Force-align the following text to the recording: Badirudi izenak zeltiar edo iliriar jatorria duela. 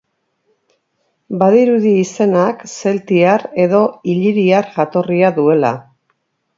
Badirudi 1.43 1.91
izenak 2.05 2.65
zeltiar 2.73 3.47
edo 3.69 3.85
iliriar 4.17 4.75
jatorria 4.81 5.35
duela. 5.41 5.77